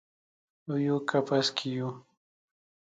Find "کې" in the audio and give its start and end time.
1.55-1.67